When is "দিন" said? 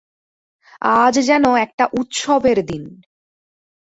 2.65-2.83